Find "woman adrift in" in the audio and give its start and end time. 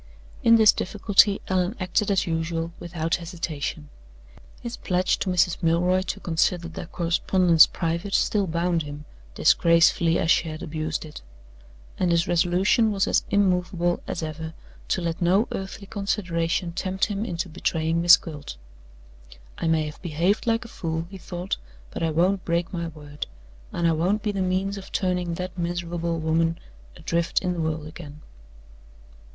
26.19-27.53